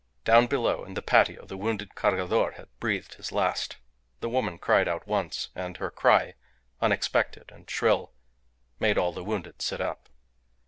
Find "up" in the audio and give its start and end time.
9.79-10.09